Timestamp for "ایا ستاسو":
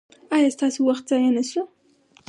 0.35-0.79